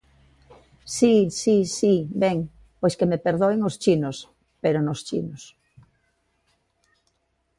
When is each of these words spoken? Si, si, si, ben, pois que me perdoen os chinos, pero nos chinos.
Si, 0.95 1.09
si, 1.41 1.53
si, 1.77 1.93
ben, 2.23 2.37
pois 2.79 2.97
que 2.99 3.09
me 3.11 3.21
perdoen 3.25 3.59
os 3.69 3.75
chinos, 3.83 4.17
pero 4.63 4.79
nos 4.81 4.99
chinos. 5.07 5.43